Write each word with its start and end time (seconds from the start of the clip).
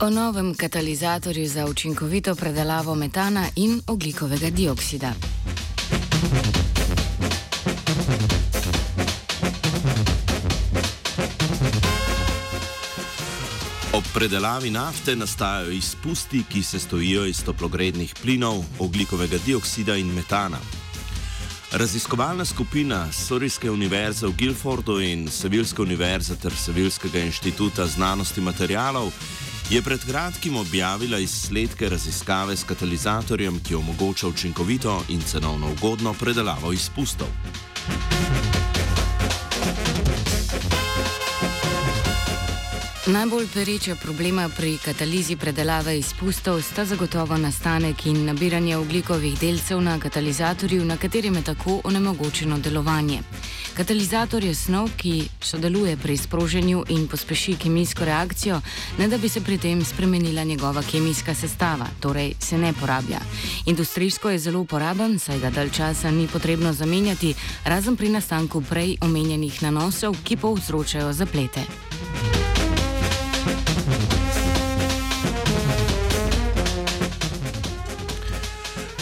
O 0.00 0.10
novem 0.10 0.54
katalizatorju 0.54 1.48
za 1.48 1.66
učinkovito 1.66 2.34
predelavo 2.34 2.94
metana 2.94 3.46
in 3.56 3.80
oglikovega 3.86 4.50
dioksida. 4.50 5.12
Ob 13.92 14.04
predelavi 14.14 14.70
nafte 14.70 15.16
nastajajo 15.16 15.70
izpusti, 15.70 16.44
ki 16.52 16.62
se 16.62 16.78
stojijo 16.78 17.26
iz 17.26 17.44
toplogrednih 17.44 18.14
plinov, 18.22 18.64
oglikovega 18.78 19.36
dioksida 19.46 19.96
in 19.96 20.14
metana. 20.14 20.58
Raziskovalna 21.72 22.44
skupina 22.44 23.12
Sorijske 23.12 23.70
univerze 23.70 24.26
v 24.26 24.32
Guilfordu 24.38 25.00
in 25.00 25.28
Sevilske 25.28 25.82
univerze 25.82 26.36
ter 26.36 26.52
Sevilskega 26.56 27.18
inštituta 27.18 27.86
znanosti 27.86 28.40
materijalov 28.40 29.12
je 29.70 29.82
pred 29.82 30.00
kratkim 30.00 30.56
objavila 30.56 31.18
izsledke 31.18 31.88
raziskave 31.88 32.56
s 32.56 32.64
katalizatorjem, 32.64 33.60
ki 33.60 33.74
omogoča 33.74 34.28
učinkovito 34.28 35.02
in 35.08 35.22
cenovno 35.22 35.72
ugodno 35.72 36.14
predelavo 36.14 36.72
izpustov. 36.72 37.28
Najbolj 43.06 43.46
pereča 43.54 43.94
problema 43.94 44.48
pri 44.56 44.78
katalizi 44.84 45.36
predelave 45.36 45.98
izpustov 45.98 46.62
sta 46.62 46.84
zagotovo 46.84 47.36
nastanek 47.36 48.06
in 48.06 48.24
nabiranje 48.24 48.76
oglikovih 48.76 49.40
delcev 49.40 49.80
na 49.80 49.98
katalizatorju, 50.00 50.84
na 50.84 50.96
katerem 50.96 51.34
je 51.34 51.42
tako 51.42 51.80
onemogočeno 51.84 52.58
delovanje. 52.58 53.20
Katalizator 53.78 54.42
je 54.42 54.54
snov, 54.54 54.90
ki 54.98 55.28
sodeluje 55.38 55.94
pri 55.96 56.16
sproženju 56.16 56.82
in 56.90 57.06
pospeši 57.06 57.54
kemijsko 57.62 58.04
reakcijo, 58.04 58.60
ne 58.98 59.06
da 59.08 59.18
bi 59.18 59.28
se 59.28 59.40
pri 59.40 59.58
tem 59.58 59.84
spremenila 59.84 60.42
njegova 60.44 60.82
kemijska 60.82 61.34
sestava, 61.34 61.86
torej 62.00 62.34
se 62.40 62.58
ne 62.58 62.72
porablja. 62.80 63.20
Industrijsko 63.66 64.30
je 64.30 64.38
zelo 64.38 64.60
uporaben, 64.60 65.18
saj 65.18 65.38
ga 65.38 65.50
dalj 65.50 65.70
časa 65.70 66.10
ni 66.10 66.26
potrebno 66.26 66.72
zamenjati, 66.72 67.34
razen 67.64 67.96
pri 67.96 68.08
nastanku 68.08 68.62
prej 68.70 68.96
omenjenih 69.00 69.62
nanosov, 69.62 70.16
ki 70.24 70.36
povzročajo 70.36 71.12
zaplete. 71.12 71.87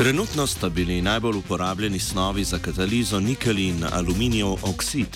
Trenutno 0.00 0.46
sta 0.46 0.68
bili 0.68 1.02
najbolj 1.02 1.36
uporabljeni 1.36 1.98
snovi 1.98 2.44
za 2.44 2.58
katalizo 2.58 3.20
nikel 3.20 3.58
in 3.58 3.84
aluminijev 3.92 4.52
oksid. 4.62 5.06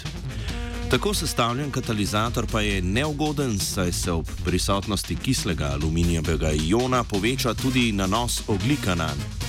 Tako 0.91 1.15
sestavljen 1.15 1.71
katalizator 1.71 2.47
pa 2.53 2.61
je 2.61 2.83
neugoden, 2.83 3.59
saj 3.59 3.93
se 3.93 4.13
ob 4.13 4.27
prisotnosti 4.45 5.17
kislega 5.17 5.65
aluminijevega 5.65 6.53
iona 6.53 7.05
poveča 7.05 7.55
tudi 7.55 7.93
nanos 7.93 8.43
oglika 8.47 8.95
na 8.95 9.07
njega. 9.07 9.45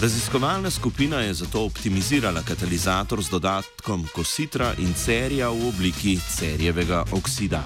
Raziskovalna 0.00 0.70
skupina 0.70 1.20
je 1.20 1.34
zato 1.34 1.64
optimizirala 1.64 2.42
katalizator 2.42 3.22
z 3.22 3.30
dodatkom 3.30 4.08
kositra 4.14 4.74
in 4.78 4.94
cerija 4.94 5.48
v 5.48 5.68
obliki 5.68 6.18
cerjevega 6.36 7.04
oksida. 7.12 7.64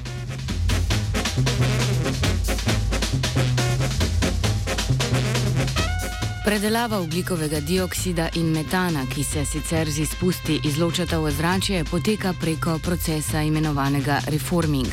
Predelava 6.55 7.01
oglikovega 7.01 7.59
dioksida 7.61 8.29
in 8.39 8.53
metana, 8.55 9.01
ki 9.11 9.25
se 9.25 9.43
sicer 9.45 9.89
z 9.91 10.05
izpusti 10.05 10.61
izločata 10.63 11.19
v 11.19 11.27
ozračje, 11.27 11.81
poteka 11.85 12.31
preko 12.41 12.77
procesa 12.79 13.43
imenovanega 13.43 14.21
reforming. 14.31 14.87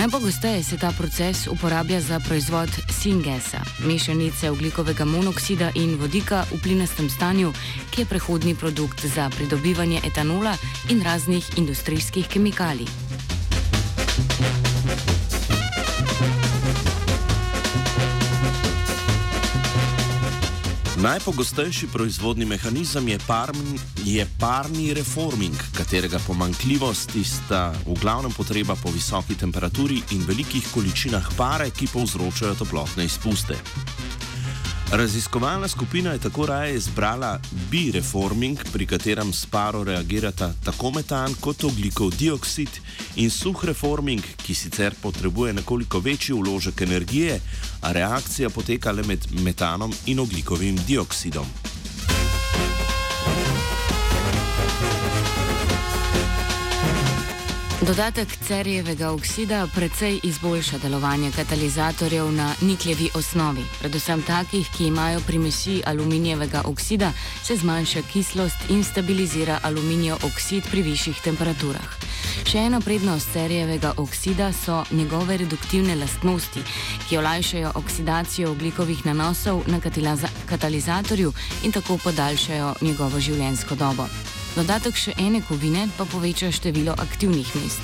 Najpogosteje 0.00 0.62
se 0.64 0.78
ta 0.80 0.94
proces 0.96 1.44
uporablja 1.46 2.00
za 2.00 2.20
proizvod 2.24 2.70
singesa, 2.88 3.60
mešanice 3.84 4.50
oglikovega 4.50 5.04
monoksida 5.04 5.70
in 5.74 5.98
vodika 6.00 6.46
v 6.50 6.62
plinastem 6.62 7.10
stanju, 7.10 7.52
ki 7.90 8.00
je 8.00 8.06
prehodni 8.06 8.54
produkt 8.54 9.04
za 9.04 9.28
pridobivanje 9.36 10.00
etanola 10.06 10.56
in 10.88 11.02
raznih 11.04 11.58
industrijskih 11.58 12.28
kemikalij. 12.28 13.03
Najpogostejši 21.04 21.86
proizvodni 21.92 22.46
mehanizem 22.48 23.08
je, 23.08 23.18
parm, 23.26 23.58
je 24.04 24.26
parni 24.40 24.94
reforming, 24.94 25.56
katerega 25.76 26.16
pomankljivosti 26.26 27.24
sta 27.24 27.74
v 27.86 27.98
glavnem 28.00 28.32
potreba 28.32 28.72
po 28.72 28.88
visoki 28.88 29.36
temperaturi 29.36 30.00
in 30.16 30.24
velikih 30.24 30.64
količinah 30.72 31.28
pare, 31.36 31.68
ki 31.70 31.90
povzročajo 31.92 32.54
toplotne 32.56 33.04
izpuste. 33.04 33.60
Raziskovalna 34.96 35.68
skupina 35.68 36.12
je 36.12 36.18
tako 36.18 36.46
raje 36.46 36.76
izbrala 36.76 37.40
bi-reforming, 37.70 38.58
pri 38.72 38.86
katerem 38.86 39.32
s 39.32 39.46
paro 39.46 39.84
reagirata 39.84 40.52
tako 40.64 40.90
metan 40.90 41.34
kot 41.40 41.64
oglikov 41.64 42.10
dioksid, 42.18 42.68
in 43.16 43.30
suh 43.30 43.64
reforming, 43.64 44.22
ki 44.46 44.54
sicer 44.54 44.94
potrebuje 45.02 45.52
nekoliko 45.52 45.98
večji 45.98 46.34
vložek 46.34 46.80
energije, 46.80 47.40
a 47.82 47.92
reakcija 47.92 48.50
poteka 48.50 48.92
le 48.92 49.02
med 49.02 49.26
metanom 49.42 49.92
in 50.06 50.18
oglikovim 50.18 50.76
dioksidom. 50.86 51.73
Dodatek 57.84 58.28
cerijevega 58.46 59.10
oksida 59.12 59.66
precej 59.74 60.20
izboljša 60.22 60.78
delovanje 60.78 61.30
katalizatorjev 61.36 62.32
na 62.32 62.54
nikljevi 62.60 63.10
osnovi. 63.14 63.64
Predvsem 63.80 64.22
takih, 64.22 64.68
ki 64.76 64.86
imajo 64.86 65.20
primesi 65.26 65.82
aluminijevega 65.86 66.62
oksida, 66.64 67.12
se 67.42 67.56
zmanjša 67.56 68.02
kislost 68.12 68.56
in 68.68 68.84
stabilizira 68.84 69.58
aluminijev 69.62 70.16
oksid 70.24 70.64
pri 70.70 70.82
višjih 70.82 71.20
temperaturah. 71.24 71.90
Še 72.48 72.58
ena 72.58 72.80
prednost 72.80 73.32
cerijevega 73.32 73.92
oksida 73.96 74.52
so 74.52 74.84
njegove 74.90 75.36
reduktivne 75.36 75.96
lastnosti, 75.96 76.62
ki 77.08 77.18
olajšajo 77.18 77.72
oksidacijo 77.74 78.50
oglikovih 78.50 79.04
nanosov 79.06 79.60
na 79.66 79.80
katalizatorju 80.48 81.32
in 81.64 81.72
tako 81.72 81.98
podaljšajo 82.04 82.74
njegovo 82.80 83.20
življenjsko 83.20 83.74
dobo. 83.74 84.08
Dodatek 84.54 84.94
še 84.94 85.12
ene 85.18 85.40
kovine 85.42 85.88
pa 85.96 86.04
poveča 86.06 86.52
število 86.54 86.94
aktivnih 87.02 87.48
mest. 87.58 87.82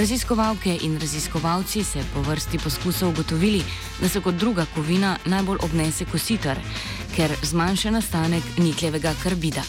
Raziskovalke 0.00 0.74
in 0.82 0.98
raziskovalci 0.98 1.84
se 1.86 2.02
po 2.14 2.24
vrsti 2.26 2.58
poskusov 2.58 3.14
ugotovili, 3.14 3.62
da 4.00 4.08
se 4.08 4.20
kot 4.20 4.34
druga 4.34 4.66
kovina 4.74 5.14
najbolj 5.30 5.62
obnese 5.62 6.10
kositar, 6.10 6.58
ker 7.14 7.30
zmanjša 7.42 7.94
nastanek 7.94 8.58
nikljevega 8.58 9.14
karbida. 9.22 9.62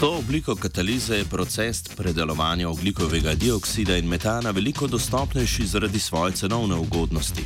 To 0.00 0.18
obliko 0.18 0.54
katalize 0.56 1.16
je 1.16 1.24
proces 1.24 1.82
predelovanja 1.82 2.68
oglikovega 2.68 3.34
dioksida 3.34 3.96
in 3.96 4.06
metana 4.08 4.50
veliko 4.50 4.86
dostopnejši 4.86 5.66
zaradi 5.66 5.98
svoje 5.98 6.32
cenovne 6.32 6.74
ugodnosti. 6.74 7.42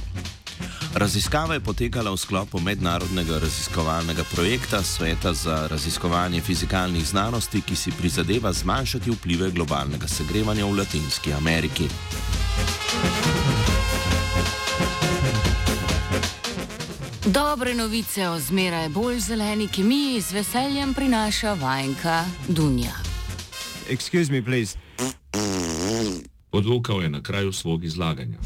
Raziskava 0.95 1.55
je 1.55 1.61
potekala 1.61 2.11
v 2.11 2.17
sklopu 2.17 2.61
mednarodnega 2.61 3.39
raziskovalnega 3.39 4.25
projekta 4.35 4.83
Sveta 4.83 5.35
za 5.35 5.67
raziskovanje 5.71 6.41
fizikalnih 6.41 7.07
znanosti, 7.07 7.61
ki 7.61 7.77
si 7.77 7.91
prizadeva 7.91 8.53
zmanjšati 8.53 9.11
vplive 9.11 9.51
globalnega 9.51 10.09
segrevanja 10.09 10.65
v 10.65 10.79
Latinski 10.79 11.33
Ameriki. 11.33 11.89
Dobre 17.27 17.75
novice 17.75 18.29
o 18.29 18.39
zmeraj 18.39 18.89
bolj 18.89 19.19
zeleni 19.19 19.69
kemiji 19.69 20.21
z 20.21 20.33
veseljem 20.33 20.95
prinaša 20.95 21.55
vajenka 21.55 22.25
Dunja. 22.49 22.93
Excuse 23.91 24.33
me, 24.33 24.45
please. 24.45 24.77
Odvukal 26.53 27.03
je 27.03 27.09
na 27.09 27.23
kraju 27.23 27.53
svog 27.53 27.85
izlaganja. 27.85 28.39